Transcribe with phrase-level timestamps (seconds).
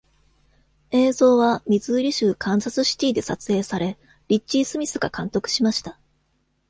[0.89, 5.99] 映像はミズーリ州カンザスシティで撮影され、リッチー・スミスが監督しました。